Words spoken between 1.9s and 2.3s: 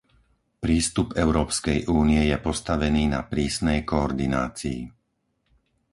únie